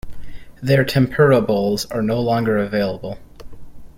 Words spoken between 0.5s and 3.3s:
Their tempura bowls are no longer available.